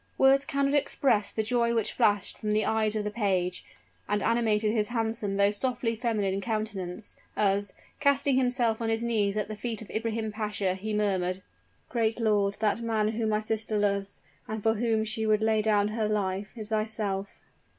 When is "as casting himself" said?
7.37-8.81